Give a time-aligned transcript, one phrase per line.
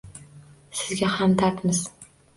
[0.79, 1.87] Sizga hamdardmiz.